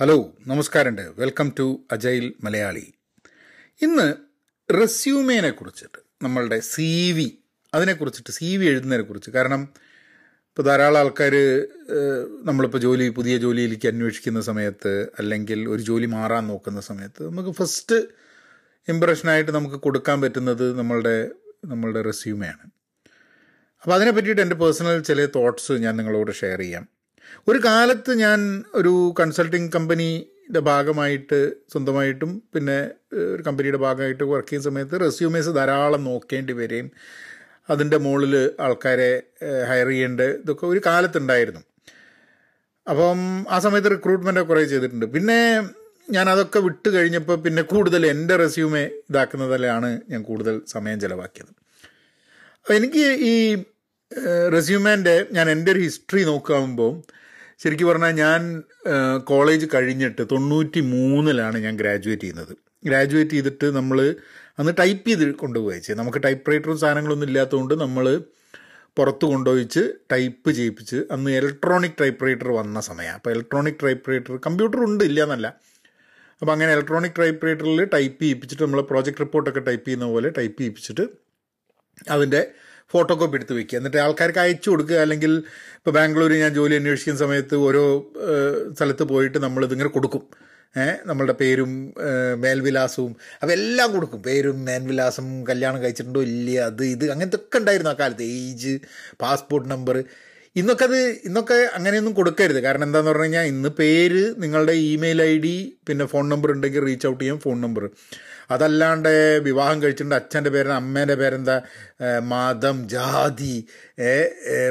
[0.00, 1.02] Hello നമസ്കാരമുണ്ട്.
[1.18, 2.84] Welcome to agile Malayali.
[3.82, 4.14] ഇന്ന്
[4.80, 7.38] റെസ്യൂമേനെ കുറിച്ചിട്ട് നമ്മളുടെ സി വി
[7.74, 9.30] അതിനെക്കുറിച്ചിട്ട് സി വി എഴുതുന്നതിനെ കുറിച്ച്.
[9.30, 9.62] കാരണം
[10.48, 11.34] ഇപ്പോൾ ധാരാളം ആൾക്കാർ
[12.44, 17.98] നമ്മളിപ്പോൾ ജോലി പുതിയ ജോലിയിലേക്ക് അന്വേഷിക്കുന്ന സമയത്ത് അല്ലെങ്കിൽ ഒരു ജോലി മാറാൻ നോക്കുന്ന സമയത്ത് നമുക്ക് ഫസ്റ്റ്
[18.88, 21.30] ഇമ്പ്രഷനായിട്ട് നമുക്ക് കൊടുക്കാൻ പറ്റുന്നത് നമ്മളുടെ
[21.64, 22.64] നമ്മളുടെ റെസ്യൂമെയാണ്
[23.82, 26.97] അപ്പോൾ അതിനെ പറ്റിയിട്ട് എന്റെ പേഴ്സണൽ ചില തോട്ട്സ് ഞാൻ നിങ്ങളോട് ഷെയർ ചെയ്യാം.
[27.50, 28.40] ഒരു കാലത്ത് ഞാൻ
[28.74, 31.38] ഒരു കൺസൾട്ടിങ് കമ്പനിയുടെ ഭാഗമായിട്ട്
[31.72, 32.78] സ്വന്തമായിട്ടും പിന്നെ
[33.34, 36.88] ഒരു കമ്പനിയുടെ ഭാഗമായിട്ട് വർക്ക് ചെയ്യുന്ന സമയത്ത് റെസ്യൂമേഴ്സ് ധാരാളം നോക്കേണ്ടി വരികയും
[37.68, 38.34] അതിന്റെ മുകളിൽ
[38.66, 39.10] ആൾക്കാരെ
[39.70, 41.62] ഹയർ ചെയ്യേണ്ട ഇതൊക്കെ ഒരു കാലത്തുണ്ടായിരുന്നു.
[42.86, 43.18] അപ്പം
[43.50, 45.06] ആ സമയത്ത് റിക്രൂട്ട്മെന്റ് കുറേ ചെയ്തിട്ടുണ്ട്.
[45.16, 45.40] പിന്നെ
[46.08, 51.52] ഞാൻ അതൊക്കെ വിട്ട് കഴിഞ്ഞപ്പോൾ പിന്നെ കൂടുതൽ എന്റെ റെസ്യൂമേ ഇതാക്കുന്നതിലാണ് ഞാൻ കൂടുതൽ സമയം ചിലവാക്കിയത്.
[52.58, 53.34] അപ്പോൾ എനിക്ക് ഈ
[54.56, 56.92] റെസ്യൂമേന്റെ ഞാൻ എന്റെ ഒരു ഹിസ്റ്ററി നോക്കുമ്പോൾ
[57.60, 58.40] ശരിക്കും പറഞ്ഞാൽ ഞാൻ
[59.24, 62.52] കോളേജ് കഴിഞ്ഞിട്ട് തൊണ്ണൂറ്റി മൂന്നിലാണ് ഞാൻ ഗ്രാജുവേറ്റ് ചെയ്യുന്നത്.
[62.84, 64.16] ഗ്രാജുവേറ്റ് ചെയ്തിട്ട് നമ്മൾ
[64.58, 68.04] അന്ന് ടൈപ്പ് ചെയ്ത് കൊണ്ടുപോയി നമുക്ക് ടൈപ്പ് റൈറ്ററും സാധനങ്ങളൊന്നും ഇല്ലാത്തതുകൊണ്ട് നമ്മൾ
[68.96, 69.82] പുറത്ത് കൊണ്ടുപോയിച്ച്
[70.12, 75.22] ടൈപ്പ് ചെയ്യിപ്പിച്ച് അന്ന് ഇലക്ട്രോണിക് ടൈപ്പ് റൈറ്റർ വന്ന സമയമാണ് അപ്പോൾ ഇലക്ട്രോണിക് ടൈപ്പ് റൈറ്റർ കമ്പ്യൂട്ടർ ഉണ്ട് ഇല്ല
[75.22, 75.48] എന്നല്ല
[76.42, 81.04] അപ്പോൾ അങ്ങനെ ഇലക്ട്രോണിക് ടൈപ്പ് റൈറ്ററിൽ ടൈപ്പ് ചെയ്യിപ്പിച്ചിട്ട് നമ്മൾ പ്രോജക്റ്റ് റിപ്പോർട്ടൊക്കെ ടൈപ്പ് ചെയ്യുന്ന പോലെ ടൈപ്പ് ചെയ്യിപ്പിച്ചിട്ട്
[82.10, 82.42] അതിന്റെ
[82.92, 83.78] ഫോട്ടോ കോപ്പി എടുത്ത് വെക്കുക.
[83.80, 84.98] എന്നിട്ട് ആൾക്കാർക്ക് അയച്ചു കൊടുക്കുക.
[85.04, 85.32] അല്ലെങ്കിൽ
[85.78, 87.82] ഇപ്പോൾ ബാംഗ്ലൂരിൽ ഞാൻ ജോലി അന്വേഷിക്കുന്ന സമയത്ത് ഓരോ
[88.76, 90.24] സ്ഥലത്ത് പോയിട്ട് നമ്മൾ ഇതിങ്ങനെ കൊടുക്കും.
[91.08, 91.70] നമ്മളുടെ പേരും
[92.42, 93.12] മേൽവിലാസവും
[93.44, 94.20] അവയെല്ലാം കൊടുക്കും.
[94.26, 98.26] പേരും മേൽവിലാസം കല്യാണം കഴിച്ചിട്ടുണ്ടോ ഇല്ല അത് ഇത് അങ്ങനത്തെ ഒക്കെ ഉണ്ടായിരുന്നു ആ കാലത്ത്.
[98.40, 98.74] ഏജ്
[99.22, 99.98] പാസ്പോർട്ട് നമ്പർ
[100.56, 102.60] ഇന്നൊക്കെ അത് ഇന്നൊക്കെ അങ്ങനെയൊന്നും കൊടുക്കരുത്.
[102.66, 105.56] കാരണം എന്താണെന്ന് പറഞ്ഞു കഴിഞ്ഞാൽ ഇന്ന് പേര് നിങ്ങളുടെ ഇമെയിൽ ഐ ഡി
[105.88, 107.84] പിന്നെ ഫോൺ നമ്പർ ഉണ്ടെങ്കിൽ റീച്ച് ഔട്ട് ചെയ്യാം ഫോൺ നമ്പർ.
[108.50, 110.14] അതല്ലാണ്ട് വിവാഹം കഴിച്ചിട്ടുണ്ട്.
[110.14, 111.60] അച്ഛന്റെ പേര് അമ്മേന്റെ പേരെന്താ?
[112.22, 113.66] മതം ജാതി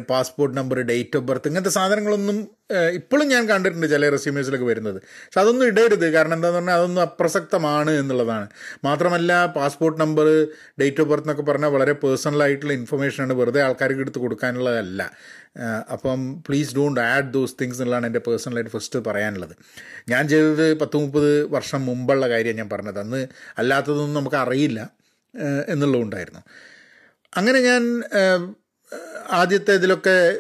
[0.10, 4.96] passport number date of birth ഇങ്ങനത്തെ സാധനങ്ങളൊന്നും ഇപ്പോഴും ഞാൻ കണ്ടിട്ടുണ്ട് ചില റെസ്യൂമേഴ്സിലൊക്കെ വരുന്നത്.
[4.96, 6.14] പക്ഷെ അതൊന്നും ഇടരുത്.
[6.14, 8.48] കാരണം എന്താണെന്ന് പറഞ്ഞാൽ അതൊന്നും അപ്രസക്തമാണ് എന്നുള്ളതാണ്.
[8.84, 10.48] മാത്രമല്ല passport number
[10.82, 15.12] date of birth എന്നൊക്കെ പറഞ്ഞാൽ വളരെ പേഴ്സണൽ ആയിട്ടുള്ള ഇൻഫർമേഷനാണ് വെറുതെ ആൾക്കാർക്ക് എടുത്ത് കൊടുക്കാനുള്ളതല്ല.
[15.92, 19.56] അപ്പം please don't add those things എന്നുള്ളതാണ് എന്റെ പേഴ്സണലായിട്ട് ഫസ്റ്റ് പറയാനുള്ളത്.
[20.10, 23.00] ഞാൻ ചെയ്തത് പത്ത് മുപ്പത് വർഷം മുമ്പുള്ള കാര്യം ഞാൻ പറഞ്ഞത്.
[23.00, 23.28] അന്ന്
[23.58, 24.90] അല്ലാത്തതൊന്നും നമുക്ക് അറിയില്ല
[25.68, 26.42] എന്നുള്ളതുണ്ടായിരുന്നു.
[27.38, 27.82] അങ്ങനെ ഞാൻ
[29.30, 30.40] ആദ്യത്തെ ഇതിലൊക്കെ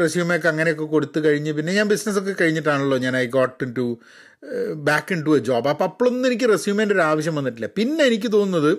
[0.00, 4.00] റെസ്യൂമൊക്കെ അങ്ങനെയൊക്കെ കൊടുത്തു കഴിഞ്ഞ് പിന്നെ ഞാൻ ബിസിനസ്സൊക്കെ കഴിഞ്ഞിട്ടാണല്ലോ ഞാൻ I got into
[4.74, 7.66] back into a job അപ്പോൾ അപ്പോഴൊന്നും എനിക്ക് റെസ്യൂമേന്റെ ഒരു ആവശ്യം വന്നിട്ടില്ല.
[7.66, 8.72] പിന്നെ എനിക്ക് തോന്നുന്നത്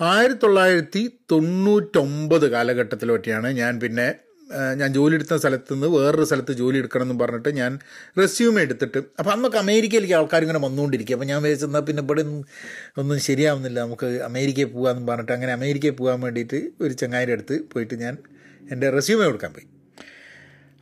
[0.00, 4.29] ആയിരത്തി തൊള്ളായിരത്തി തൊണ്ണൂറ്റൊമ്പത് കാലഘട്ടത്തിലൊക്കെയാണ് ഞാൻ പിന്നെ
[4.76, 7.78] ഞാൻ ജോലി എടുത്ത സ്ഥലത്ത് നിന്ന് വേറൊരു സ്ഥലത്ത് ജോലി എടുക്കണം എന്ന് പറഞ്ഞിട്ട് ഞാൻ
[8.18, 12.44] റെസ്യൂമെ എടുത്തിട്ട് അപ്പോൾ അന്നൊക്കെ അമേരിക്കയിലേക്ക് ആൾക്കാർ ഇങ്ങനെ വന്നുകൊണ്ടിരിക്കുക അപ്പോൾ ഞാൻ വിചാരിച്ചെന്നാൽ പിന്നെ ഇവിടെ ഒന്നും
[12.98, 13.80] ഒന്നും ശരിയാവുന്നില്ല.
[13.80, 18.16] നമുക്ക് അമേരിക്കയിൽ പോകാമെന്ന് പറഞ്ഞിട്ട് അങ്ങനെ അമേരിക്കയിൽ പോകാൻ വേണ്ടിയിട്ട് ഒരു ചങ്ങായിന്റെ അടുത്ത് പോയിട്ട് ഞാൻ
[18.72, 19.66] എന്റെ റെസ്യൂമേ കൊടുക്കാൻ പോയി.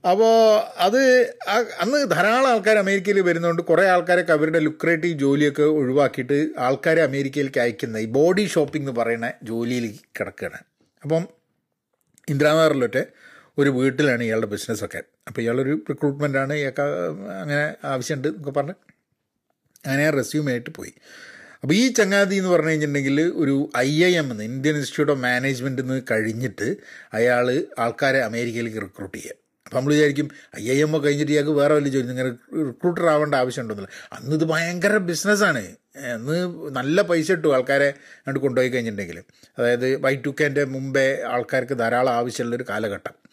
[0.05, 0.35] അപ്പോൾ
[0.79, 1.01] അത്
[1.81, 8.07] അന്ന് ധാരാളം ആൾക്കാർ അമേരിക്കയിൽ വരുന്നതുകൊണ്ട് കുറേ ആൾക്കാരൊക്കെ അവരുടെ ലുക്രേറ്റീവ് ജോലിയൊക്കെ ഒഴിവാക്കിയിട്ട് ആൾക്കാരെ അമേരിക്കയിലേക്ക് അയക്കുന്ന ഈ
[8.07, 9.87] ബോഡി ഷോപ്പിംഗ് എന്ന് പറയുന്ന ജോലിയിൽ
[10.19, 10.61] കിടക്കുകയാണ്.
[11.03, 11.29] അപ്പം
[12.29, 13.03] ഇന്ദിരാനഗറിലൊക്കെ
[13.59, 15.03] ഒരു വീട്ടിലാണ് ഇയാളുടെ ബിസിനസ്സൊക്കെ.
[15.29, 16.83] അപ്പോൾ ഇയാളൊരു റിക്രൂട്ട്മെന്റാണ് ഇയാൾക്ക്
[17.41, 18.73] അങ്ങനെ ആവശ്യമുണ്ട് എന്നൊക്കെ പറഞ്ഞ്
[19.87, 20.93] അങ്ങനെ ഞാൻ റെസ്യൂമേ ആയിട്ട് പോയി.
[21.63, 25.83] അപ്പോൾ ഈ ചങ്ങാതി എന്ന് പറഞ്ഞു കഴിഞ്ഞിട്ടുണ്ടെങ്കിൽ ഒരു ഐ ഐ എം എന്ന് ഇന്ത്യൻ ഇൻസ്റ്റിറ്റ്യൂട്ട് ഓഫ് മാനേജ്മെന്റിൽ
[25.83, 26.77] നിന്ന് കഴിഞ്ഞിട്ട്
[27.13, 29.35] അയാൾ ആൾക്കാരെ അമേരിക്കയിലേക്ക് റിക്രൂട്ട് ചെയ്യുക.
[29.67, 32.37] അപ്പോൾ നമ്മൾ വിചാരിക്കും ഐ ഐ എം കഴിഞ്ഞിട്ട് ഇയാൾക്ക് വേറെ വലിയ ജോലി നിങ്ങൾ
[32.67, 33.91] റിക്രൂട്ടർ ആവേണ്ട ആവശ്യമുണ്ടെന്നില്ല.
[34.13, 35.77] അന്ന് ഇത് ഭയങ്കര ബിസിനസ്സാണ്.
[36.15, 36.37] അന്ന്
[36.71, 39.23] നല്ല പൈസ ഇട്ടു ആൾക്കാരെ അങ്ങോട്ട് കൊണ്ടുപോയി കഴിഞ്ഞിട്ടുണ്ടെങ്കിൽ.
[39.59, 43.28] അതായത് വൈ ടു മുമ്പേ ആൾക്കാർക്ക് ധാരാളം ആവശ്യമുള്ളൊരു കാലഘട്ടം.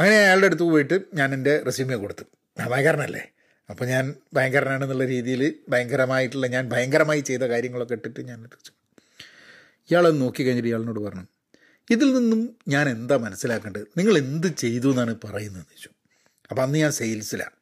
[0.00, 2.24] അങ്ങനെ അയാളുടെ അടുത്ത് പോയിട്ട് ഞാൻ എന്റെ റെസ്യൂമേ കൊടുത്തു.
[2.70, 3.22] ഭയങ്കരനല്ലേ
[3.70, 4.04] അപ്പോൾ ഞാൻ
[4.36, 8.40] ഭയങ്കരനാണെന്നുള്ള രീതിയിൽ ഭയങ്കരമായിട്ടുള്ള ഞാൻ ഭയങ്കരമായി ചെയ്ത കാര്യങ്ങളൊക്കെ ഇട്ടിട്ട് ഞാൻ.
[9.90, 11.26] ഇയാളത് നോക്കി കഴിഞ്ഞിട്ട് ഇയാളിനോട് പറഞ്ഞു
[11.90, 13.86] ഇതിൽ നിന്നും ഞാൻ എന്താ മനസ്സിലാക്കേണ്ടത്?
[13.98, 15.90] നിങ്ങൾ എന്ത് ചെയ്തു എന്നാണ് പറയുന്നതെന്ന് ചോദിച്ചു.
[16.50, 17.56] അപ്പോൾ അന്ന് ഞാൻ സെയിൽസിലാണ്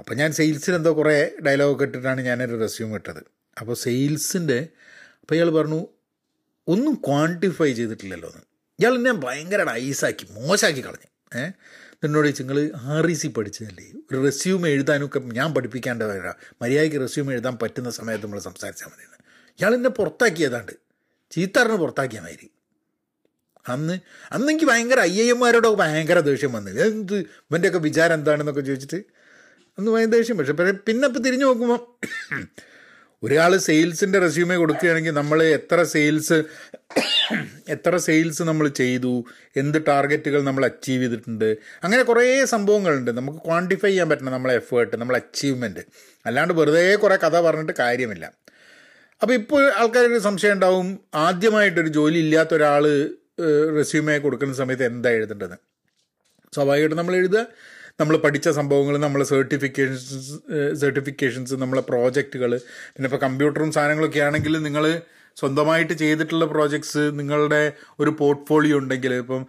[0.00, 3.22] അപ്പോൾ ഞാൻ സെയിൽസിൽ എന്തോ കുറേ ഡയലോഗൊക്കെ ഇട്ടിട്ടാണ് ഞാനൊരു റെസ്യൂം ഇട്ടത്.
[3.60, 4.58] അപ്പോൾ സെയിൽസിന്റെ
[5.20, 5.80] അപ്പോൾ ഇയാൾ പറഞ്ഞു
[6.68, 8.44] ഒന്നും ക്വാണ്ടിഫൈ ചെയ്തിട്ടില്ലല്ലോ എന്ന്.
[8.80, 11.10] ഇയാൾ എന്നെ ഭയങ്കര ഐസാക്കി മോശമാക്കി കളഞ്ഞു.
[11.34, 11.52] ഏഹ്
[12.04, 13.92] എന്നോട് ചോദിച്ചു നിങ്ങൾ ആർ ഇ സി പഠിച്ചതല്ലേ?
[14.10, 19.02] ഒരു റെസ്യൂം എഴുതാനൊക്കെ ഞാൻ പഠിപ്പിക്കാണ്ട് വരാ മര്യാദയ്ക്ക് റെസ്യൂം എഴുതാൻ പറ്റുന്ന സമയത്ത് നമ്മൾ സംസാരിച്ചാൽ മതി
[19.58, 20.72] ഇയാൾ എന്നെ പുറത്താക്കിയതാണ്ട്.
[21.30, 22.50] ചീത്തറിന് പുറത്താക്കിയ മാതിരി.
[23.68, 23.98] അന്ന്
[24.32, 26.70] അന്ന് എനിക്ക് ഭയങ്കര ഐ ഐ എമ്മാരോടൊക്കെ ഭയങ്കര ദേഷ്യം വന്നു.
[26.70, 27.14] എന്ത്?
[27.14, 28.96] ഇവന്റെയൊക്കെ വിചാരം എന്താണെന്നൊക്കെ ചോദിച്ചിട്ട്?
[29.78, 30.38] അന്ന് ഭയങ്കര ദേഷ്യം.
[30.38, 31.80] പക്ഷെ പിന്നെ ഇപ്പം തിരിഞ്ഞു നോക്കുമ്പോൾ
[33.24, 36.38] ഒരാൾ സെയിൽസിന്റെ റെസ്യൂമേ കൊടുക്കുകയാണെങ്കിൽ നമ്മൾ എത്ര സെയിൽസ്
[37.68, 39.12] എത്ര സെയിൽസ് നമ്മൾ ചെയ്തു
[39.56, 41.48] എന്ത് ടാർഗറ്റുകൾ നമ്മൾ അച്ചീവ് ചെയ്തിട്ടുണ്ട്
[41.84, 43.10] അങ്ങനെ കുറേ സംഭവങ്ങളുണ്ട്.
[43.10, 45.82] നമുക്ക് ക്വാണ്ടിഫൈ ചെയ്യാൻ പറ്റണം നമ്മളെ എഫേർട്ട് നമ്മളെ അച്ചീവ്മെന്റ്
[46.26, 48.26] അല്ലാണ്ട് വെറുതെ കുറേ കഥ പറഞ്ഞിട്ട് കാര്യമില്ല.
[49.22, 52.84] അപ്പോൾ ഇപ്പോൾ ആൾക്കാർക്ക് സംശയം ഉണ്ടാവും ആദ്യമായിട്ടൊരു ജോലി ഇല്ലാത്ത ഒരാൾ
[53.76, 55.56] റെസ്യൂമേ കൊടുക്കുന്ന സമയത്ത് എന്താ എഴുതേണ്ടത്?
[56.54, 57.42] സ്വാഭാവികമായിട്ടും നമ്മൾ എഴുതുക
[58.00, 60.34] നമ്മൾ പഠിച്ച സംഭവങ്ങൾ നമ്മൾ സർട്ടിഫിക്കേഷൻസ്
[60.80, 62.50] സർട്ടിഫിക്കേഷൻസ് നമ്മളെ പ്രോജക്റ്റുകൾ
[62.94, 64.84] പിന്നെ ഇപ്പോൾ കമ്പ്യൂട്ടറും സാധനങ്ങളൊക്കെ ആണെങ്കിൽ നിങ്ങൾ
[65.36, 67.62] സ്വന്തമായിട്ട് ചെയ്തിട്ടുള്ള പ്രോജക്ട്സ് നിങ്ങളുടെ
[68.00, 69.42] ഒരു പോർട്ട്ഫോളിയോ ഉണ്ടെങ്കിൽ ഇപ്പം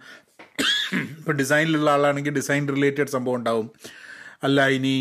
[1.18, 3.66] ഇപ്പം ഡിസൈനിലുള്ള ആളാണെങ്കിൽ ഡിസൈൻ റിലേറ്റഡ് സംഭവം ഉണ്ടാവും.
[4.46, 4.94] അല്ല ഇനി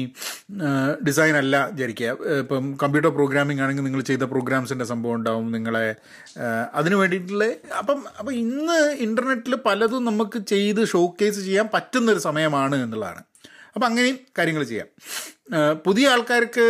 [1.07, 2.11] ഡിസൈൻ അല്ല വിചാരിക്കുക.
[2.43, 5.83] ഇപ്പം കമ്പ്യൂട്ടർ പ്രോഗ്രാമിംഗ് ആണെങ്കിൽ നിങ്ങൾ ചെയ്ത പ്രോഗ്രാംസിന്റെ സംഭവം ഉണ്ടാവും നിങ്ങളെ
[6.79, 7.45] അതിന് വേണ്ടിയിട്ടുള്ള
[7.81, 13.21] അപ്പം അപ്പം ഇന്ന് ഇന്റർനെറ്റിൽ പലതും നമുക്ക് ചെയ്ത് ഷോക്കേസ് ചെയ്യാൻ പറ്റുന്നൊരു സമയമാണ് എന്നുള്ളതാണ്.
[13.77, 14.87] അപ്പം അങ്ങനെയും കാര്യങ്ങൾ ചെയ്യാം.
[15.85, 16.65] പുതിയ ആൾക്കാർക്ക്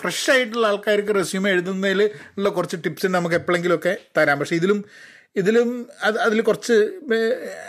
[0.00, 2.00] ഫ്രഷ് ആയിട്ടുള്ള ആൾക്കാർക്ക് റെസ്യൂമെ എഴുതുന്നതിൽ
[2.38, 4.38] ഉള്ള കുറച്ച് ടിപ്സ് നമുക്ക് എപ്പോഴെങ്കിലുമൊക്കെ തരാം.
[4.40, 4.78] പക്ഷേ ഇതിലും
[5.36, 5.68] ഇതിലും
[6.02, 6.74] അത് അതിൽ കുറച്ച്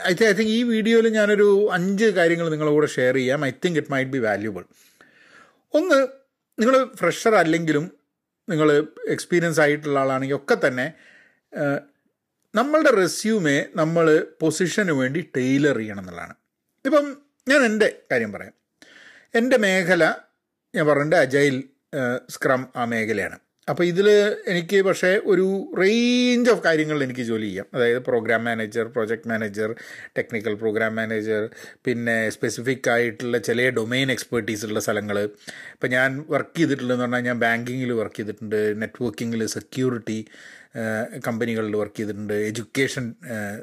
[0.08, 3.46] ഐ തിങ്ക് ഐ തിങ്ക് ഈ വീഡിയോയിൽ ഞാനൊരു അഞ്ച് കാര്യങ്ങൾ നിങ്ങളുടെ കൂടെ ഷെയർ ചെയ്യാം.
[3.46, 4.64] I think it might be valuable
[5.74, 6.00] ഒന്ന്
[6.60, 7.86] നിങ്ങൾ ഫ്രഷർ അല്ലെങ്കിലും
[8.50, 8.70] നിങ്ങൾ
[9.16, 10.88] എക്സ്പീരിയൻസ് ആയിട്ടുള്ള ആളാണെങ്കിൽ ഒക്കെ തന്നെ
[12.56, 14.08] നമ്മളുടെ റെസ്യൂമേ നമ്മൾ
[14.42, 16.36] പൊസിഷന് വേണ്ടി ടെയിലർ ചെയ്യണം എന്നുള്ളതാണ്.
[16.86, 17.06] ഇപ്പം
[17.48, 18.54] ഞാൻ എന്റെ കാര്യം പറയാം.
[19.34, 20.04] എന്റെ മേഖല
[20.74, 21.56] ഞാൻ പറഞ്ഞിട്ട് അജൈൽ
[22.30, 23.38] സ്ക്രം ആ മേഖലയാണ്.
[23.68, 24.08] അപ്പോൾ ഇതിൽ
[24.48, 25.46] എനിക്ക് പക്ഷേ ഒരു
[25.82, 27.68] റേഞ്ച് ഓഫ് കാര്യങ്ങളിൽ എനിക്ക് ജോലി ചെയ്യാം.
[27.74, 29.70] അതായത് program manager project manager
[30.18, 31.50] technical program manager
[31.86, 35.20] പിന്നെ സ്പെസിഫിക് ആയിട്ടുള്ള ചില ഡൊമൈൻ എക്സ്പേർട്ടീസ് ഉള്ള സ്ഥലങ്ങൾ
[35.76, 40.20] ഇപ്പം ഞാൻ വർക്ക് ചെയ്തിട്ടുള്ളതെന്ന് പറഞ്ഞാൽ ഞാൻ ബാങ്കിങ്ങിൽ വർക്ക് ചെയ്തിട്ടുണ്ട് നെറ്റ്വർക്കിങ്ങിൽ സെക്യൂരിറ്റി
[41.28, 43.06] കമ്പനികളിൽ വർക്ക് ചെയ്തിട്ടുണ്ട് എഡ്യൂക്കേഷൻ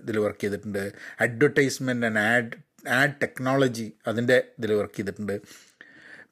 [0.03, 0.85] ഇതിൽ വർക്ക് ചെയ്തിട്ടുണ്ട്
[1.21, 2.53] advertisement and ad
[2.89, 5.41] ad technology അതിന്റെ ഇതിൽ വർക്ക് ചെയ്തിട്ടുണ്ട്.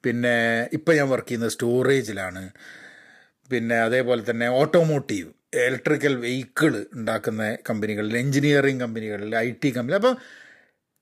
[0.03, 2.49] പിന്നെ ഇപ്പം ഞാൻ വർക്ക് ചെയ്യുന്നത് സ്റ്റോറേജിലാണ്.
[3.51, 10.17] പിന്നെ അതേപോലെ തന്നെ ഓട്ടോമോട്ടീവ് ഇലക്ട്രിക്കൽ വെഹിക്കിൾ ഉണ്ടാക്കുന്ന കമ്പനികളിൽ എൻജിനീയറിങ് കമ്പനികളിൽ ഐ ടി കമ്പനി അപ്പം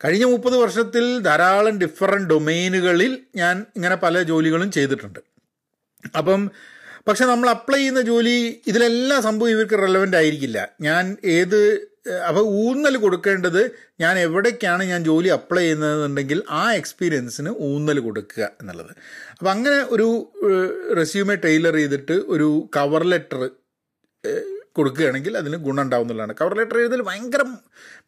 [0.05, 5.19] കഴിഞ്ഞ മുപ്പത് വർഷത്തിൽ ധാരാളം ഡിഫറെന്റ് ഡൊമൈനുകളിൽ ഞാൻ ഇങ്ങനെ പല ജോലികളും ചെയ്തിട്ടുണ്ട്.
[6.17, 6.51] അപ്പം
[7.07, 10.67] പക്ഷെ നമ്മൾ അപ്ലൈ ചെയ്യുന്ന ജോലി ഇതിലെല്ലാം സംഭവം ഇവർക്ക് റെലവന്റ് ആയിരിക്കില്ല.
[10.81, 11.88] ഞാൻ ഏത്
[12.27, 13.61] അപ്പോൾ ഊന്നൽ കൊടുക്കേണ്ടത്
[14.01, 18.91] ഞാൻ എവിടേക്കാണ് ഞാൻ ജോലി അപ്ലൈ ചെയ്യുന്നതെന്നുണ്ടെങ്കിൽ ആ എക്സ്പീരിയൻസിന് ഊന്നൽ കൊടുക്കുക എന്നുള്ളത്.
[19.39, 20.07] അപ്പോൾ അങ്ങനെ ഒരു
[20.97, 23.41] റെസ്യൂമെ ടൈലർ ചെയ്തിട്ട് ഒരു കവർ ലെറ്റർ
[24.75, 27.41] കൊടുക്കുകയാണെങ്കിൽ അതിന് ഗുണം ഉണ്ടാവുന്നതാണ് കവർ ലെറ്റർ എഴുതൽ ഭയങ്കര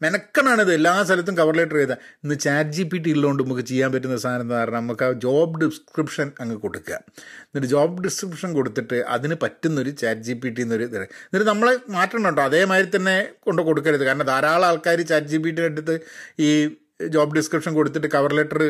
[0.03, 1.97] മെനക്കണാണിത് എല്ലാ സ്ഥലത്തും കവർ ലെറ്റർ എഴുതാൻ.
[2.23, 5.59] ഇന്ന് ചാറ്റ് ജി പി ടി ഉള്ളതുകൊണ്ട് നമുക്ക് ചെയ്യാൻ പറ്റുന്ന സാധനം എന്ന് പറഞ്ഞാൽ നമുക്ക് ആ ജോബ്
[5.59, 6.93] ഡിസ്ക്രിപ്ഷൻ അങ്ങ് കൊടുക്കുക.
[7.41, 10.97] എന്നിട്ട് ജോബ് ഡിസ്ക്രിപ്ഷൻ കൊടുത്തിട്ട് അതിന് പറ്റുന്നൊരു ചാറ്റ് ജി പി ടി എന്നൊരു ഇത്.
[10.97, 12.41] എന്നിട്ട് നമ്മളെ മാറ്റണം കേട്ടോ.
[12.41, 14.03] അതേമാതിരി തന്നെ കൊണ്ട് കൊടുക്കരുത്.
[14.03, 15.99] കാരണം ധാരാളം ആൾക്കാർ ചാറ്റ് ജി പി ടി എടുത്ത്
[16.39, 16.75] ഈ
[17.07, 18.61] ജോബ് ഡിസ്ക്രിപ്ഷൻ കൊടുത്തിട്ട് കവർ ലെറ്റർ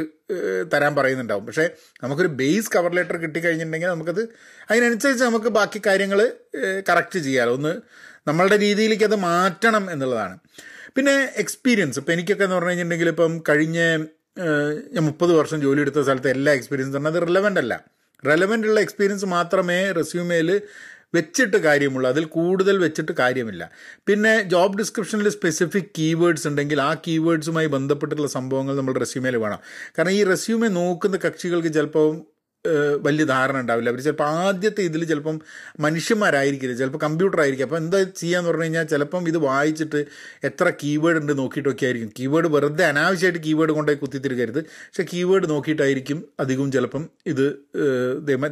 [0.74, 1.46] തരാൻ പറയുന്നുണ്ടാവും.
[1.46, 1.66] പക്ഷേ
[2.04, 4.22] നമുക്കൊരു ബേസ് കവർ ലെറ്റർ കിട്ടിക്കഴിഞ്ഞിട്ടുണ്ടെങ്കിൽ നമുക്കത്
[4.72, 6.22] അതിനനുസരിച്ച് നമുക്ക് ബാക്കി കാര്യങ്ങൾ
[6.90, 7.74] കറക്റ്റ് ചെയ്യാമല്ലോ ഒന്ന്
[8.28, 10.36] നമ്മളുടെ രീതിയിലേക്ക് അത് മാറ്റണം എന്നുള്ളതാണ്.
[10.96, 13.80] പിന്നെ എക്സ്പീരിയൻസ് ഇപ്പം എനിക്കൊക്കെ എന്ന് പറഞ്ഞു കഴിഞ്ഞിട്ടുണ്ടെങ്കിൽ ഇപ്പം കഴിഞ്ഞ
[14.94, 17.74] ഞാൻ മുപ്പത് വർഷം ജോലി എടുത്ത സ്ഥലത്ത് എല്ലാ എക്സ്പീരിയൻസ് പറഞ്ഞാൽ അത് റിലവന്റ് അല്ല.
[18.26, 20.62] റെലവന്റ് ഉള്ള എക്സ്പീരിയൻസ് മാത്രമേ റെസ്യൂമേൽ
[21.14, 22.08] വെച്ചിട്ട് കാര്യമുള്ളൂ.
[22.10, 23.64] അതിൽ കൂടുതൽ വെച്ചിട്ട് കാര്യമില്ല.
[24.08, 29.62] പിന്നെ ജോബ് ഡിസ്ക്രിപ്ഷനിൽ സ്പെസിഫിക് കീവേഡ്സ് ഉണ്ടെങ്കിൽ ആ കീവേഡ്സുമായി ബന്ധപ്പെട്ടിട്ടുള്ള സംഭവങ്ങൾ നമ്മൾ റെസ്യൂമേൽ വേണം.
[29.98, 32.10] കാരണം ഈ റെസ്യൂമെ നോക്കുന്ന കക്ഷികൾക്ക് ചിലപ്പോൾ
[33.06, 33.90] വലിയ ധാരണ ഉണ്ടാവില്ല.
[33.90, 35.38] അവർ ചിലപ്പോൾ ആദ്യത്തെ ഇതിൽ ചിലപ്പം
[35.80, 36.74] മനുഷ്യന്മാരായിരിക്കില്ല.
[36.82, 40.00] ചിലപ്പോൾ കമ്പ്യൂട്ടർ ആയിരിക്കും അപ്പോൾ എന്താ ചെയ്യാന്ന് പറഞ്ഞു കഴിഞ്ഞാൽ ചിലപ്പം ഇത് വായിച്ചിട്ട്
[40.44, 42.12] എത്ര കീവേഡ് ഉണ്ട് നോക്കിയിട്ടൊക്കെ ആയിരിക്കും.
[42.20, 44.62] കീവേഡ് വെറുതെ അനാവശ്യമായിട്ട് കീവേഡ് കൊണ്ടുപോയി കുത്തിത്തിരിക്കരുത്.
[44.64, 47.46] പക്ഷേ കീവേഡ് നോക്കിയിട്ടായിരിക്കും അധികവും ചിലപ്പം ഇത്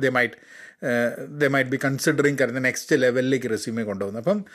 [0.06, 0.40] they might
[1.28, 4.24] the might be considering കരുന്ന next ലെവലിലേക്ക് റെസ്യൂമേ കൊണ്ടുപോകുന്നത്.
[4.24, 4.46] അപ്പം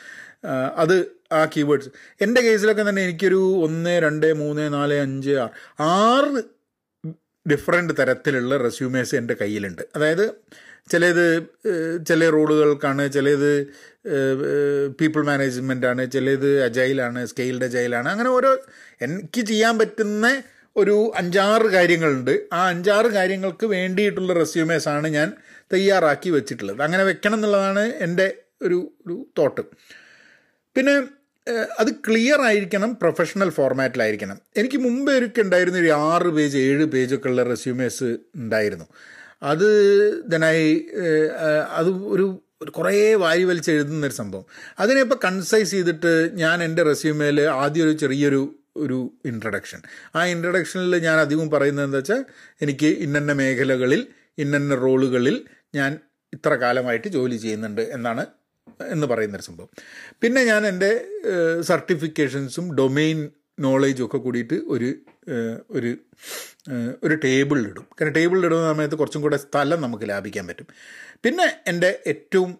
[0.75, 1.89] അത് ആ കീവേഡ്സ്
[2.21, 5.35] എന്റെ കേസിലൊക്കെ തന്നെ എനിക്കൊരു ഒന്ന് രണ്ട് മൂന്ന് നാല് അഞ്ച്
[5.79, 6.43] ആറ്
[7.49, 9.81] ഡിഫറെന്റ് തരത്തിലുള്ള റെസ്യൂമേഴ്സ് എന്റെ കയ്യിലുണ്ട്.
[9.95, 10.33] അതായത്
[10.89, 11.47] ചിലത്
[12.07, 13.67] ചില റോളുകൾക്കാണ് ചിലത്
[15.01, 18.51] പീപ്പിൾ മാനേജ്മെന്റ് ആണ് ചിലത് അജൈലാണ് സ്കെയിൽഡ് അജൈലാണ് അങ്ങനെ ഓരോ
[19.01, 20.41] എനിക്ക് ചെയ്യാൻ പറ്റുന്ന
[20.77, 22.47] ഒരു അഞ്ചാറ് കാര്യങ്ങളുണ്ട്.
[22.53, 25.33] ആ അഞ്ചാറ് കാര്യങ്ങൾക്ക് വേണ്ടിയിട്ടുള്ള റെസ്യൂമേഴ്സാണ് ഞാൻ
[25.73, 26.81] തയ്യാറാക്കി വെച്ചിട്ടുള്ളത്.
[26.81, 29.61] അങ്ങനെ വെക്കണം എന്നുള്ളതാണ് എന്റെ ഒരു ഒരു തോട്ട്
[30.75, 30.95] പിന്നെ
[31.79, 37.43] അത് ക്ലിയർ ആയിരിക്കണം പ്രൊഫഷണൽ ഫോർമാറ്റിലായിരിക്കണം എനിക്ക് മുമ്പ് ഒരിക്കൽ ഉണ്ടായിരുന്ന ഒരു ആറ് പേജ് ഏഴ് പേജൊക്കെ ഉള്ള
[37.43, 38.85] റെസ്യൂമേഴ്സ് ഉണ്ടായിരുന്നു.
[39.43, 39.67] അത്
[40.27, 40.85] ദനായി
[41.69, 42.25] അത് ഒരു
[42.69, 44.45] കുറേ വാരി വലിച്ച് എഴുതുന്നൊരു സംഭവം.
[44.79, 48.41] അതിനെ ഇപ്പോൾ കൺസൈസ് ചെയ്തിട്ട് ഞാൻ എന്റെ റെസ്യൂമേൽ ആദ്യം ഒരു ചെറിയൊരു
[48.75, 49.81] ഒരു ഇൻട്രഡക്ഷൻ
[50.15, 52.25] ആ ഇൻട്രഡക്ഷനിൽ ഞാൻ അധികവും പറയുന്നത് എന്താ വെച്ചാൽ
[52.61, 55.99] എനിക്ക് ഇന്നന്ന മേഖലകളിൽ ഇന്നന്ന റോളുകളിൽ ഞാൻ
[56.33, 58.25] ഇത്ര കാലമായിട്ട് ജോലി ചെയ്യുന്നുണ്ട് എന്നാണ്
[58.89, 59.69] എന്ന് പറയുന്നൊരു സംഭവം.
[60.21, 61.05] പിന്നെ ഞാൻ എന്റെ
[61.61, 63.29] സർട്ടിഫിക്കേഷൻസും ഡൊമെയിൻ
[63.59, 64.89] നോളേജും ഒക്കെ കൂടിയിട്ട് ഒരു
[65.69, 65.91] ഒരു
[67.03, 70.67] ഒരു ടേബിളിലിടും കാരണം ടേബിളിലിടുന്ന സമയത്ത് കുറച്ചും കൂടെ സ്ഥലം നമുക്ക് ലാഭിക്കാൻ പറ്റും.
[71.23, 72.51] പിന്നെ എന്റെ ഏറ്റവും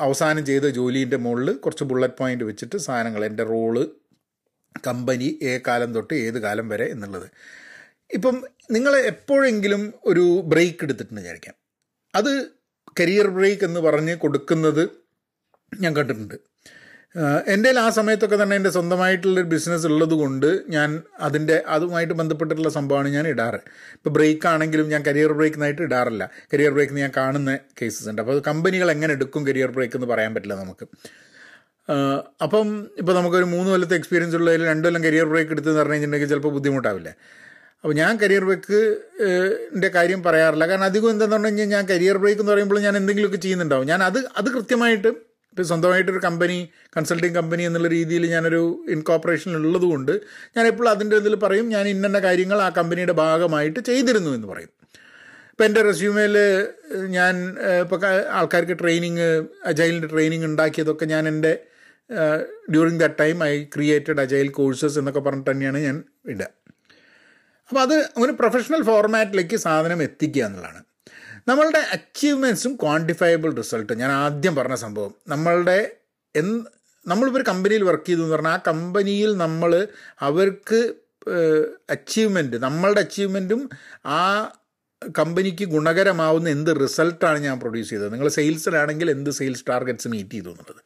[0.00, 3.76] അവസാനം ചെയ്ത ജോലീന്റെ മുകളിൽ കുറച്ച് ബുള്ളറ്റ് പോയിന്റ് വെച്ചിട്ട് സാധനങ്ങൾ എന്റെ റോൾ
[4.86, 7.28] കമ്പനി ഏ കാലം തൊട്ട് ഏത് കാലം വരെ എന്നുള്ളത്.
[8.14, 11.54] ഇപ്പം നിങ്ങൾ എപ്പോഴെങ്കിലും ഒരു ബ്രേക്ക് എടുത്തിട്ടുണ്ട് വിചാരിക്കാം.
[12.14, 12.50] അത്
[13.00, 14.90] കരിയർ ബ്രേക്ക് എന്ന് പറഞ്ഞ് കൊടുക്കുന്നത്
[15.80, 16.34] ഞാൻ കണ്ടിട്ടുണ്ട്.
[17.46, 23.28] എന്റെ ആ സമയത്തൊക്കെ തന്നെ എന്റെ സ്വന്തമായിട്ടുള്ളൊരു ബിസിനസ് ഉള്ളത് കൊണ്ട് ഞാൻ അതിന്റെ അതുമായിട്ട് ബന്ധപ്പെട്ടിട്ടുള്ള സംഭവമാണ് ഞാൻ
[23.28, 23.60] ഇടാറ്.
[23.94, 26.30] ഇപ്പോൾ ബ്രേക്ക് ആണെങ്കിലും ഞാൻ കരിയർ ബ്രേക്ക് എന്നായിട്ട് ഇടാറില്ല.
[26.54, 28.22] കരിയർ ബ്രേക്ക് ഞാൻ കാണുന്ന കേസസ് ഉണ്ട്.
[28.22, 30.86] അപ്പോൾ കമ്പനികൾ എങ്ങനെ എടുക്കും കരിയർ ബ്രേക്ക് എന്ന് പറയാൻ പറ്റില്ല നമുക്ക്.
[32.42, 36.48] അപ്പം ഇപ്പോൾ നമുക്കൊരു മൂന്ന് കൊല്ലത്തെ എക്സ്പീരിയൻസ് ഉള്ളതിൽ രണ്ട് കൊല്ലം കരിയർ ബ്രേക്ക് എടുത്തെന്ന് പറഞ്ഞു കഴിഞ്ഞിട്ടുണ്ടെങ്കിൽ ചിലപ്പോൾ
[36.48, 37.12] ബുദ്ധിമുട്ടാവില്ലേ.
[37.84, 38.78] അപ്പോൾ ഞാൻ കരിയർ ബ്രേക്ക്
[39.76, 40.66] ന്റെ കാര്യം പറയാറില്ല.
[40.66, 43.86] കാരണം അധികം എന്താണെന്ന് പറഞ്ഞു കഴിഞ്ഞാൽ ഞാൻ കരിയർ ബ്രേക്ക് എന്ന് പറയുമ്പോൾ ഞാൻ എന്തെങ്കിലുമൊക്കെ ചെയ്യുന്നുണ്ടാവും.
[43.86, 45.08] ഞാൻ അത് അത് കൃത്യമായിട്ട്
[45.52, 48.62] ഇപ്പോൾ സ്വന്തമായിട്ടൊരു കമ്പനി കൺസൾട്ടിങ് കമ്പനി എന്നുള്ള രീതിയിൽ ഞാനൊരു
[48.94, 50.12] ഇൻകോപ്പറേഷനിലുള്ളതുകൊണ്ട്
[50.56, 54.70] ഞാൻ എപ്പോഴും അതിന്റെ ഇതിൽ പറയും ഞാൻ ഇന്ന കാര്യങ്ങൾ ആ കമ്പനിയുടെ ഭാഗമായിട്ട് ചെയ്തിരുന്നു എന്ന് പറയും.
[55.52, 56.36] ഇപ്പോൾ എന്റെ റെസ്യൂമേൽ
[57.08, 58.00] ഞാൻ ഇപ്പോൾ
[58.38, 59.28] ആൾക്കാർക്ക് ട്രെയിനിങ്
[59.64, 61.52] അജൈലിന്റെ ട്രെയിനിങ് ഉണ്ടാക്കിയതൊക്കെ ഞാൻ എന്റെ
[62.70, 66.48] during that time I created agile courses എന്നൊക്കെ പറഞ്ഞിട്ട് തന്നെയാണ് ഞാൻ ഇടുക.
[67.68, 70.84] അപ്പോൾ അത് ഒരു പ്രൊഫഷണൽ ഫോർമാറ്റിലേക്ക് സാധനം എത്തിക്കുക എന്നുള്ളതാണ്.
[71.48, 75.96] നമ്മളുടെ അച്ചീവ്മെന്റ്സും ക്വാണ്ടിഫയബിൾ റിസൾട്ട് ഞാൻ ആദ്യം പറഞ്ഞ സംഭവം നമ്മളുടെ
[76.36, 76.64] എന്ന്
[77.08, 79.88] നമ്മളിപ്പോൾ ഒരു കമ്പനിയിൽ വർക്ക് ചെയ്തു എന്ന് പറഞ്ഞാൽ ആ കമ്പനിയിൽ നമ്മൾ
[80.20, 80.94] അവർക്ക്
[81.90, 83.70] അച്ചീവ്മെന്റ് നമ്മളുടെ അച്ചീവ്മെന്റും
[84.06, 84.52] ആ
[85.18, 88.12] കമ്പനിക്ക് ഗുണകരമാവുന്ന എന്ത് റിസൾട്ടാണ് ഞാൻ പ്രൊഡ്യൂസ് ചെയ്തത്.
[88.12, 90.82] നിങ്ങൾ സെയിൽസിലാണെങ്കിൽ എന്ത് സെയിൽസ് ടാർഗറ്റ്സ് മീറ്റ് ചെയ്തു എന്നുള്ളത്.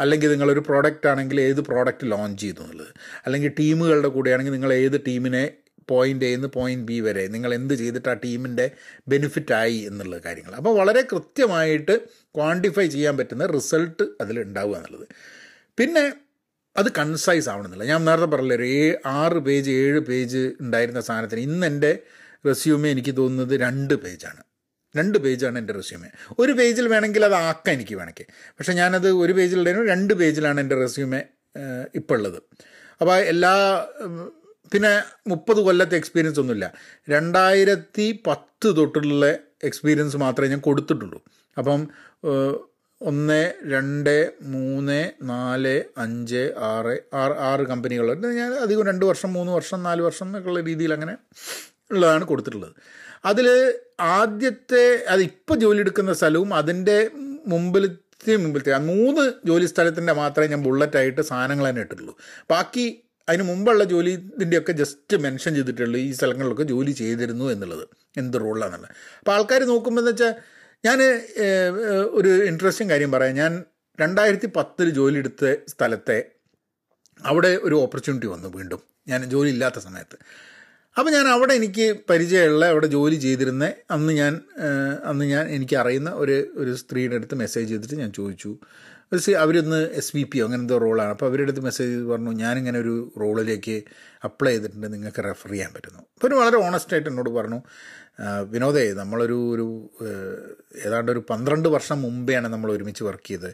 [0.00, 2.92] അല്ലെങ്കിൽ നിങ്ങളൊരു പ്രോഡക്റ്റ് ആണെങ്കിൽ ഏത് പ്രോഡക്റ്റ് ലോഞ്ച് ചെയ്തു എന്നുള്ളത്.
[3.26, 5.52] അല്ലെങ്കിൽ ടീമുകളുടെ കൂടെയാണെങ്കിൽ നിങ്ങൾ ഏത് ടീമിനെ
[5.90, 8.70] പോയിന്റ് എ നിന്ന് പോയിന്റ് ബി വരെ നിങ്ങൾ എന്ത് ചെയ്തിട്ട് ആ ടീമിന്റെ
[9.08, 10.54] ബെനിഫിറ്റായി എന്നുള്ള കാര്യങ്ങൾ.
[10.54, 11.98] അപ്പോൾ വളരെ കൃത്യമായിട്ട്
[12.36, 15.06] ക്വാണ്ടിഫൈ ചെയ്യാൻ പറ്റുന്ന റിസൾട്ട് അതിൽ ഉണ്ടാവുക എന്നുള്ളത്.
[15.78, 16.12] പിന്നെ
[16.76, 17.84] അത് കൺസൈസ് ആവണമെന്നില്ല.
[17.84, 21.98] ഞാൻ നേരത്തെ പറഞ്ഞില്ല ഒരു ഏ ആറ് പേജ് ഏഴ് പേജ് ഉണ്ടായിരുന്ന സാധനത്തിന് ഇന്ന് എന്റെ
[22.46, 24.51] റെസ്യൂമേ എനിക്ക് തോന്നുന്നത് രണ്ട് പേജാണ്
[24.96, 26.08] രണ്ട് പേജാണ് എന്റെ റെസ്യൂമേ
[26.38, 28.24] ഒരു പേജിൽ വേണമെങ്കിൽ അത് ആക്കാം എനിക്ക് വേണമെങ്കിൽ.
[28.58, 31.22] പക്ഷേ ഞാനത് ഒരു പേജിലുണ്ടായിരുന്നു രണ്ട് പേജിലാണ് എന്റെ റെസ്യൂമേ
[31.94, 32.42] ഇപ്പോൾ ഉള്ളത്.
[33.00, 33.54] അപ്പോൾ എല്ലാ
[34.72, 36.72] പിന്നെ മുപ്പത് കൊല്ലത്തെ എക്സ്പീരിയൻസ് ഒന്നുമില്ല.
[37.10, 39.26] രണ്ടായിരത്തി പത്ത് തൊട്ടുള്ള
[39.64, 41.22] എക്സ്പീരിയൻസ് മാത്രമേ ഞാൻ കൊടുത്തിട്ടുള്ളൂ.
[41.58, 41.88] അപ്പം
[43.00, 48.26] ഒന്ന് രണ്ട് മൂന്ന് നാല് അഞ്ച് ആറ് ആറ് ആറ് കമ്പനികളുണ്ട്.
[48.26, 51.16] ഞാൻ അധികം രണ്ട് വർഷം മൂന്ന് വർഷം നാല് വർഷം എന്നൊക്കെയുള്ള രീതിയിൽ അങ്ങനെ
[51.90, 52.74] ഉള്ളതാണ് കൊടുത്തിട്ടുള്ളത്.
[53.24, 53.46] അതിൽ
[54.00, 56.98] ആദ്യത്തെ അത് ഇപ്പോൾ ജോലി എടുക്കുന്ന സ്ഥലവും അതിന്റെ
[57.52, 62.14] മുമ്പിലത്തെ മുമ്പിലത്തെ മൂന്ന് ജോലി സ്ഥലത്തിന്റെ മാത്രമേ ഞാൻ ബുള്ളറ്റായിട്ട് സാധനങ്ങൾ തന്നെ ഇട്ടിട്ടുള്ളൂ.
[62.50, 62.84] ബാക്കി
[63.28, 67.84] അതിന് മുമ്പുള്ള ജോലി ഇതിന്റെയൊക്കെ ജസ്റ്റ് മെൻഷൻ ചെയ്തിട്ടുള്ളൂ ഈ സ്ഥലങ്ങളിലൊക്കെ ജോലി ചെയ്തിരുന്നു എന്നുള്ളത്.
[68.20, 70.32] എന്ത് റോളാണെന്നുള്ളത് അപ്പോൾ ആൾക്കാർ നോക്കുമ്പോൾ എന്ന് വെച്ചാൽ
[70.86, 71.00] ഞാൻ
[72.18, 73.34] ഒരു ഇൻട്രസ്റ്റിംഗ് കാര്യം പറയാം.
[73.42, 73.52] ഞാൻ
[74.00, 76.18] രണ്ടായിരത്തി പത്തിൽ ജോലി എടുത്ത സ്ഥലത്തെ
[77.30, 78.80] അവിടെ ഒരു ഓപ്പർച്യൂണിറ്റി വന്നു വീണ്ടും.
[79.10, 80.16] ഞാൻ ജോലി ഇല്ലാത്ത സമയത്ത്.
[80.96, 84.40] അപ്പോൾ ഞാൻ അവിടെ എനിക്ക് പരിചയമുള്ള അവിടെ ജോലി ചെയ്തിരുന്ന അന്ന് ഞാൻ
[85.04, 88.50] അന്ന് ഞാൻ എനിക്ക് അറിയുന്ന ഒരു ഒരു സ്ത്രീയുടെ അടുത്ത് മെസ്സേജ് ചെയ്തിട്ട് ഞാൻ ചോദിച്ചു.
[89.12, 93.12] ഒരു അവരൊന്ന് എസ് വി പി അങ്ങനത്തെ റോളാണ് അപ്പോൾ അവരുടെ അടുത്ത് മെസ്സേജ് ചെയ്ത് പറഞ്ഞു ഞാനിങ്ങനെ ഒരു
[93.20, 93.76] റോളിലേക്ക്
[94.24, 94.86] അപ്ലൈ ചെയ്തിട്ടുണ്ട്.
[94.92, 96.02] നിങ്ങൾക്ക് റെഫർ ചെയ്യാൻ പറ്റുന്നു.
[96.14, 97.60] അപ്പോൾ ഒരു വളരെ ഓണസ്റ്റായിട്ട് എന്നോട് പറഞ്ഞു
[98.52, 99.66] വിനോദേ നമ്മളൊരു ഒരു
[100.86, 103.52] ഏതാണ്ട് ഒരു പന്ത്രണ്ട് വർഷം മുമ്പെയാണ് നമ്മൾ ഒരുമിച്ച് വർക്ക് ചെയ്തത്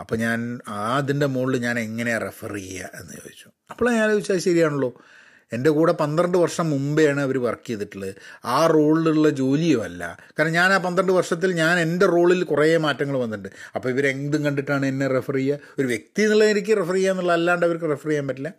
[0.00, 0.60] അപ്പോൾ ഞാൻ
[0.98, 3.48] അതിന്റെ മുകളിൽ ഞാൻ എങ്ങനെയാണ് റെഫർ ചെയ്യുക എന്ന് ചോദിച്ചു.
[3.70, 4.90] അപ്പോൾ ഞാൻ ചോദിച്ചാൽ ശരിയാണല്ലോ.
[5.52, 8.14] എന്റെ കൂടെ പന്ത്രണ്ട് വർഷം മുമ്പെയാണ് അവർ വർക്ക് ചെയ്തിട്ടുള്ളത്.
[8.44, 10.18] ആ റോളിലുള്ള ജോലിയും അല്ല.
[10.38, 13.48] കാരണം ഞാൻ ആ പന്ത്രണ്ട് വർഷത്തിൽ ഞാൻ എന്റെ റോളിൽ കുറേ മാറ്റങ്ങൾ വന്നിട്ടുണ്ട്.
[13.74, 15.58] അപ്പോൾ ഇവർ എന്തും കണ്ടിട്ടാണ് എന്നെ റെഫർ ചെയ്യുക.
[15.78, 18.52] ഒരു വ്യക്തി എന്നുള്ള എനിക്ക് റെഫർ ചെയ്യുക എന്നുള്ള അല്ലാണ്ട് അവർക്ക് റെഫർ ചെയ്യാൻ പറ്റില്ല.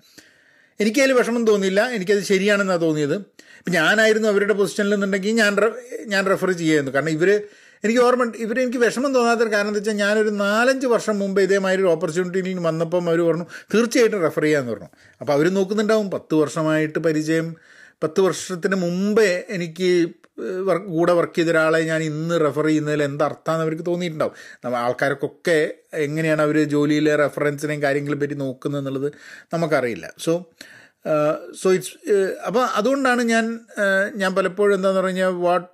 [0.80, 1.90] എനിക്കതിൽ വിഷമം തോന്നിയില്ല.
[1.90, 3.16] എനിക്കത് ശരിയാണെന്നാണ് തോന്നിയത്.
[3.60, 5.56] ഇപ്പം ഞാനായിരുന്നു അവരുടെ പൊസിഷനിൽ നിന്നുണ്ടെങ്കിൽ ഞാൻ
[6.06, 7.42] ഞാൻ റെഫർ ചെയ്യായിരുന്നു കാരണം ഇവർ
[7.84, 11.90] എനിക്ക് ഓർമ്മ ഇവർ എനിക്ക് വിഷമം തോന്നാത്തൊരു കാരണം എന്താ വെച്ചാൽ ഞാനൊരു നാലഞ്ച് വർഷം മുമ്പ് ഇതേമാതിരി ഒരു
[11.90, 14.90] ഓപ്പർച്യൂണിറ്റിയിൽ വന്നപ്പം അവർ പറഞ്ഞു തീർച്ചയായിട്ടും റെഫർ ചെയ്യാമെന്ന് പറഞ്ഞു.
[15.22, 17.56] അപ്പോൾ അവർ നോക്കുന്നുണ്ടാവും പത്ത് വർഷമായിട്ട് പരിചയം.
[18.04, 19.90] പത്ത് വർഷത്തിന് മുമ്പേ എനിക്ക്
[20.68, 24.36] വർക്ക് കൂടെ വർക്ക് ചെയ്ത ഒരാളെ ഞാൻ ഇന്ന് റെഫർ ചെയ്യുന്നതിൽ എന്തർത്ഥമാണെന്ന് അവർക്ക് തോന്നിയിട്ടുണ്ടാവും.
[24.66, 25.58] നമ്മൾ ആൾക്കാർക്കൊക്കെ
[25.94, 29.10] എങ്ങനെയാണ് അവർ ജോലിയിലെ റെഫറൻസിനെയും കാര്യങ്ങളെ പറ്റി നോക്കുന്നത് എന്നുള്ളത്
[29.54, 30.10] നമുക്കറിയില്ല.
[30.20, 30.34] സോ
[31.62, 31.94] സോ ഇറ്റ്സ്
[32.48, 33.46] അപ്പോൾ അതുകൊണ്ടാണ് ഞാൻ
[34.16, 35.68] ഞാൻ പലപ്പോഴും എന്താണെന്ന് പറഞ്ഞു കഴിഞ്ഞാൽ വാട്ട്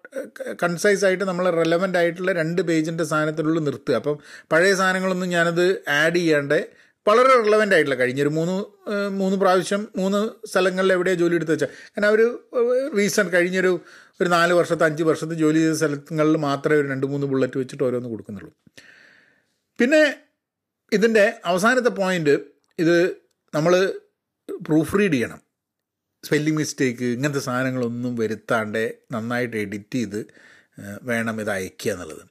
[0.64, 3.96] കൺസൈസ് ആയിട്ട് നമ്മൾ റെലവന്റ് ആയിട്ടുള്ള രണ്ട് പേജിന്റെ സാധനത്തിനുള്ളിൽ നിർത്തുക.
[3.96, 4.18] അപ്പം
[4.52, 5.66] പഴയ സാധനങ്ങളൊന്നും ഞാനത്
[6.00, 8.56] ആഡ് ചെയ്യാണ്ട് വളരെ റിലവന്റ് ആയിട്ടുള്ള കഴിഞ്ഞൊരു മൂന്ന്
[9.10, 12.22] മൂന്ന് പ്രാവശ്യം മൂന്ന് സ്ഥലങ്ങളിൽ എവിടെയാണ് ജോലി എടുത്ത് വെച്ചാൽ കാരണം അവർ
[12.98, 13.72] റീസെന്റ് കഴിഞ്ഞൊരു
[14.22, 18.10] ഒരു നാല് വർഷത്തെ അഞ്ച് വർഷത്തെ ജോലി ചെയ്ത സ്ഥലങ്ങളിൽ മാത്രമേ ഒരു രണ്ട് മൂന്ന് ബുള്ളറ്റ് വെച്ചിട്ട് ഓരോന്ന്
[18.10, 18.52] കൊടുക്കുന്നുള്ളൂ.
[19.80, 20.02] പിന്നെ
[20.92, 22.36] ഇതിന്റെ അവസാനത്തെ പോയിന്റ്
[22.80, 22.98] ഇത്
[23.54, 23.74] നമ്മൾ
[24.62, 25.42] പ്രൂഫ് റീഡ് ചെയ്യണം.
[26.24, 30.26] സ്പെല്ലിംഗ് മിസ്റ്റേക്ക് ഇങ്ങനത്തെ സാധനങ്ങളൊന്നും വരുത്താണ്ട് നന്നായിട്ട് എഡിറ്റ് ചെയ്ത്
[31.04, 32.24] വേണം ഇത് അയക്കുക എന്നുള്ളത്.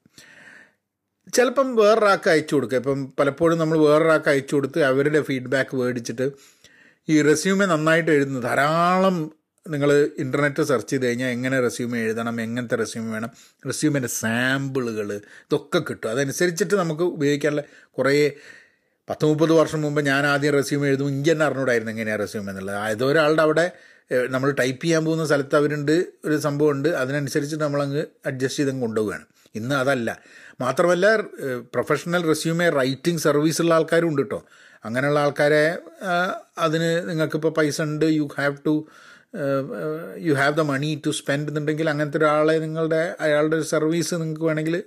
[1.34, 2.76] ചിലപ്പം വേറൊരാൾക്ക് അയച്ചു കൊടുക്കുക.
[2.76, 6.32] ഇപ്പം പലപ്പോഴും നമ്മൾ വേറൊരാൾക്ക് അയച്ചു കൊടുത്ത് അവരുടെ ഫീഡ്ബാക്ക് മേടിച്ചിട്ട്
[7.08, 9.32] ഈ റെസ്യൂമെ നന്നായിട്ട് എഴുതുന്നു ധാരാളം
[9.68, 13.30] നിങ്ങൾ ഇന്റർനെറ്റ് സെർച്ച് ചെയ്ത് കഴിഞ്ഞാൽ എങ്ങനെ റെസ്യൂമെ എഴുതണം എങ്ങനത്തെ റെസ്യൂമെ വേണം
[13.66, 16.10] റെസ്യൂമിന്റെ സാമ്പിളുകൾ ഇതൊക്കെ കിട്ടും.
[16.10, 18.36] അതനുസരിച്ചിട്ട് നമുക്ക് ഉപയോഗിക്കാനുള്ള കുറേ
[19.08, 21.08] പത്ത് മുപ്പത് വർഷം മുമ്പ് ഞാൻ ആദ്യം റെസ്യൂം എഴുതും.
[21.08, 22.76] ഇങ്ങനെ തന്നെ അറിഞ്ഞൂടായിരുന്നു എങ്ങനെയാണ് റെസ്യൂം എന്നുള്ളത്.
[22.90, 23.72] ഏതോ ഒരാളുടെ അവിടെ
[24.30, 29.26] നമ്മൾ ടൈപ്പ് ചെയ്യാൻ പോകുന്ന സ്ഥലത്ത് അവരുണ്ട് ഒരു സംഭവമുണ്ട് അതിനനുസരിച്ച് നമ്മളങ്ങ് അഡ്ജസ്റ്റ് ചെയ്തങ്ങ് കൊണ്ടുപോവുകയാണ്.
[29.54, 30.18] ഇന്ന് അതല്ല.
[30.60, 31.16] മാത്രമല്ല
[31.74, 34.44] പ്രൊഫഷണൽ റെസ്യൂമേ റൈറ്റിംഗ് സർവീസ് ഉള്ള ആൾക്കാരും ഉണ്ട് കേട്ടോ
[34.84, 35.78] അങ്ങനെയുള്ള ആൾക്കാരെ
[36.58, 38.04] അതിന് നിങ്ങൾക്കിപ്പോൾ പൈസ ഉണ്ട്.
[38.04, 38.86] You have to
[40.18, 44.82] you have the money to spend എന്നുണ്ടെങ്കിൽ അങ്ങനത്തെ ഒരാളെ നിങ്ങളുടെ അയാളുടെ സർവീസ് നിങ്ങൾക്ക് വേണമെങ്കിൽ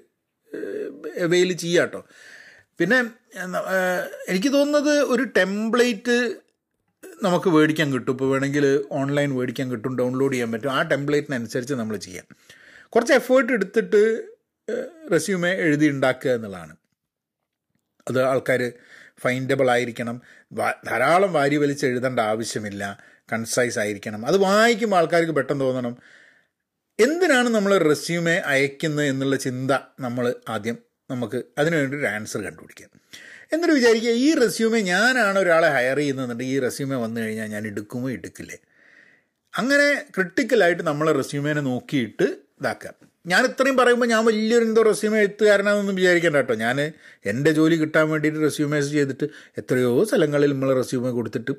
[1.22, 2.06] അവൈൽ ചെയ്യാം കേട്ടോ
[2.80, 2.98] പിന്നെ
[4.30, 6.36] എനിക്ക് തോന്നുന്നത് ഒരു ടെംപ്ലേറ്റ്
[7.24, 8.12] നമുക്ക് മേടിക്കാൻ കിട്ടും.
[8.12, 10.72] ഇപ്പോൾ വേണമെങ്കിൽ ഓൺലൈൻ മേടിക്കാൻ കിട്ടും ഡൗൺലോഡ് ചെയ്യാൻ പറ്റും.
[10.72, 12.26] ആ ടെംപ്ലേറ്റിനനുസരിച്ച് നമ്മൾ ചെയ്യാം.
[12.90, 14.02] കുറച്ച് എഫേർട്ട് എടുത്തിട്ട്
[15.12, 16.76] റെസ്യൂമേ എഴുതി ഉണ്ടാക്കുക എന്നുള്ളതാണ്.
[18.08, 18.72] അത് ആൾക്കാർ
[19.20, 20.22] ഫൈൻഡബിൾ ആയിരിക്കണം.
[20.86, 22.84] ധാരാളം വാരി വലിച്ച് എഴുതേണ്ട ആവശ്യമില്ല.
[23.34, 24.26] കൺസൈസ് ആയിരിക്കണം.
[24.26, 25.98] അത് വായിക്കുമ്പോൾ ആൾക്കാർക്ക് പെട്ടെന്ന് തോന്നണം.
[27.00, 32.90] എന്തിനാണ് നമ്മൾ റെസ്യൂമേ അയക്കുന്നത് എന്നുള്ള ചിന്ത നമ്മൾ ആദ്യം നമുക്ക് അതിനു വേണ്ടി ഒരു ആൻസർ കണ്ടുപിടിക്കാം.
[33.54, 38.58] എന്നിട്ട് വിചാരിക്കുക ഈ റെസ്യൂമേ ഞാനാണ് ഒരാളെ ഹയർ ചെയ്യുന്നതെന്നുണ്ടെങ്കിൽ ഈ റെസ്യൂമേ വന്നു കഴിഞ്ഞാൽ ഞാൻ എടുക്കുമോ എടുക്കില്ലേ?
[39.58, 42.24] അങ്ങനെ ക്രിട്ടിക്കലായിട്ട് നമ്മളെ റെസ്യൂമേനെ നോക്കിയിട്ട്
[42.62, 42.92] ഇതാക്കുക.
[43.26, 46.56] ഞാൻ ഇത്രയും പറയുമ്പോൾ ഞാൻ വലിയൊരു എന്തോ റെസ്യൂമേ എഴുത്തുകാരനാണെന്നൊന്നും വിചാരിക്കേണ്ട കേട്ടോ.
[46.56, 46.92] ഞാൻ
[47.26, 49.24] എന്റെ ജോലി കിട്ടാൻ വേണ്ടിയിട്ട് റെസ്യൂമേസ് ചെയ്തിട്ട്
[49.58, 51.52] എത്രയോ സ്ഥലങ്ങളിൽ നമ്മൾ റെസ്യൂമേ കൊടുത്തിട്ട്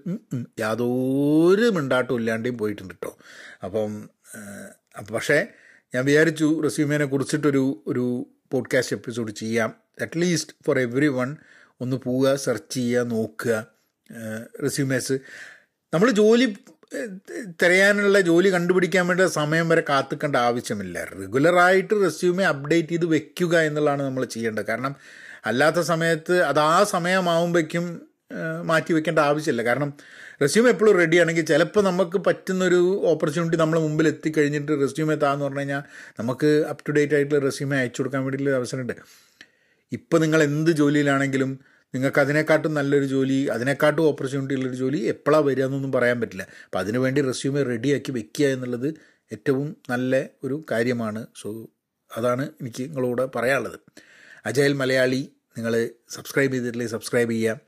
[0.58, 3.18] യാതൊരു മിണ്ടാട്ടും ഇല്ലാണ്ടെയും പോയിട്ടുണ്ട് കേട്ടോ.
[3.64, 4.10] അപ്പം
[5.14, 5.46] പക്ഷേ
[5.94, 8.06] ഞാൻ വിചാരിച്ചു റെസ്യൂമേനെ കുറിച്ചിട്ടൊരു ഒരു
[8.52, 9.74] പോഡ്കാസ്റ്റ് എപ്പിസോഡ് ചെയ്യാം.
[10.00, 11.36] At least for every one
[11.80, 13.66] ഒന്ന് പോവുക സെർച്ച് ചെയ്യുക നോക്കുക
[14.62, 15.12] റെസ്യൂമേഴ്സ്
[15.94, 16.56] നമ്മൾ ജോലി
[17.62, 21.04] തിരയാനുള്ള ജോലി കണ്ടുപിടിക്കാൻ വേണ്ടി സമയം വരെ കാത്തിക്കേണ്ട ആവശ്യമില്ല.
[21.04, 24.64] റെഗുലറായിട്ട് റെസ്യൂമേ അപ്ഡേറ്റ് ചെയ്ത് വെക്കുക എന്നുള്ളതാണ് നമ്മൾ ചെയ്യേണ്ടത്.
[24.66, 24.96] കാരണം
[25.46, 27.84] അല്ലാത്ത സമയത്ത് അത് ആ സമയമാവുമ്പോഴേക്കും
[28.62, 29.62] മാറ്റി വെക്കേണ്ട ആവശ്യമില്ല.
[29.62, 29.92] കാരണം
[30.42, 35.82] റെസ്യൂമെ എപ്പോഴും റെഡി ആണെങ്കിൽ ചിലപ്പോൾ നമുക്ക് പറ്റുന്നൊരു ഓപ്പർച്യൂണിറ്റി നമ്മൾ മുമ്പിൽ എത്തിക്കഴിഞ്ഞിട്ട് റെസ്യൂമെ താന്ന് പറഞ്ഞു കഴിഞ്ഞാൽ
[36.20, 38.94] നമുക്ക് അപ് ടു ഡേറ്റ് ആയിട്ടുള്ള റെസ്യൂമെ അയച്ചു കൊടുക്കാൻ വേണ്ടിയിട്ടുള്ള അവസരമുണ്ട്.
[39.92, 41.60] ഇപ്പോൾ നിങ്ങൾ എന്ത് ജോലിയിലാണെങ്കിലും
[41.94, 46.42] നിങ്ങൾക്ക് അതിനെക്കാട്ടും നല്ലൊരു ജോലി അതിനെക്കാട്ടും ഓപ്പർച്യൂണിറ്റി ഉള്ളൊരു ജോലി എപ്പോഴാണ് വരിക എന്നൊന്നും പറയാൻ പറ്റില്ല.
[46.64, 48.94] അപ്പോൾ അതിനുവേണ്ടി റെസ്യൂമെ റെഡിയാക്കി വെക്കുക എന്നുള്ളത്
[49.32, 51.26] ഏറ്റവും നല്ല ഒരു കാര്യമാണ്.
[51.36, 51.68] സോ
[52.16, 53.78] അതാണ് എനിക്ക് നിങ്ങളോട് പറയാനുള്ളത്.
[54.46, 57.67] അജയൽ മലയാളി നിങ്ങൾ സബ്സ്ക്രൈബ് ചെയ്തിട്ടില്ലെങ്കിൽ സബ്സ്ക്രൈബ് ചെയ്യുക.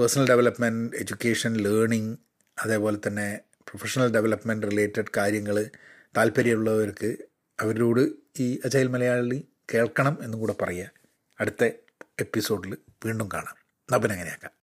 [0.00, 2.18] പേഴ്സണൽ ഡെവലപ്മെന്റ് എഡ്യൂക്കേഷൻ ലേണിംഗ്
[2.58, 5.70] അതേപോലെ തന്നെ പ്രൊഫഷണൽ ഡെവലപ്മെന്റ് റിലേറ്റഡ് കാര്യങ്ങൾ
[6.16, 7.16] താല്പര്യമുള്ളവർക്ക്
[7.60, 10.90] അവരോട് ഈ അജയൽ മലയാളി കേൾക്കണം എന്നും കൂടെ പറയുക.
[11.40, 11.64] അടുത്ത
[12.20, 13.54] എപ്പിസോഡിൽ വീണ്ടും കാണാം.
[13.94, 14.59] അപ്പം അങ്ങനെയാക്കാം